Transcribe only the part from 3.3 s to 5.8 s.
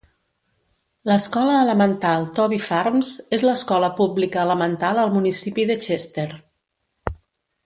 és l'escola pública elemental al municipi de